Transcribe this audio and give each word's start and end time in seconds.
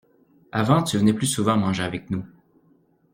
Avant 0.51 0.81
tu 0.81 0.97
venais 0.97 1.13
plus 1.13 1.27
souvent 1.27 1.57
manger 1.57 1.83
avec 1.83 2.09
nous. 2.09 2.25